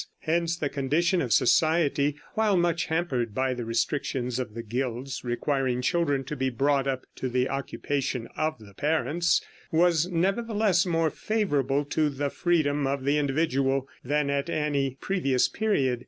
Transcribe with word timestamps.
Hence 0.21 0.57
the 0.57 0.67
condition 0.67 1.21
of 1.21 1.31
society, 1.31 2.15
while 2.33 2.57
much 2.57 2.85
hampered 2.85 3.35
by 3.35 3.53
the 3.53 3.65
restrictions 3.65 4.39
of 4.39 4.55
the 4.55 4.63
guilds 4.63 5.23
requiring 5.23 5.83
children 5.83 6.23
to 6.23 6.35
be 6.35 6.49
brought 6.49 6.87
up 6.87 7.05
to 7.17 7.29
the 7.29 7.47
occupation 7.47 8.27
of 8.35 8.57
the 8.57 8.73
parents, 8.73 9.45
was 9.71 10.07
nevertheless 10.07 10.87
more 10.87 11.11
favorable 11.11 11.85
to 11.85 12.09
the 12.09 12.31
freedom 12.31 12.87
of 12.87 13.03
the 13.03 13.19
individual 13.19 13.87
than 14.03 14.31
at 14.31 14.49
any 14.49 14.97
previous 15.01 15.47
period. 15.47 15.99